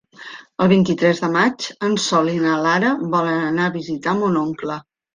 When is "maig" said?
1.35-1.69